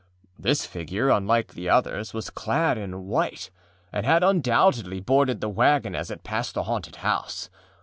This 0.39 0.65
figure, 0.65 1.09
unlike 1.11 1.53
the 1.53 1.69
others, 1.69 2.11
was 2.11 2.31
clad 2.31 2.75
in 2.75 3.05
white, 3.05 3.51
and 3.93 4.03
had 4.03 4.23
undoubtedly 4.23 4.99
boarded 4.99 5.41
the 5.41 5.47
wagon 5.49 5.93
as 5.93 6.09
it 6.09 6.23
passed 6.23 6.55
the 6.55 6.63
haunted 6.63 6.95
house. 7.05 7.51